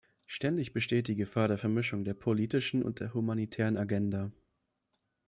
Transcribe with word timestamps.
Ständig 0.25 0.73
besteht 0.73 1.07
die 1.07 1.15
Gefahr 1.15 1.47
der 1.47 1.59
Vermischung 1.59 2.03
der 2.03 2.15
politischen 2.15 2.81
und 2.81 3.01
der 3.01 3.13
humanitären 3.13 3.77
Agenda. 3.77 4.31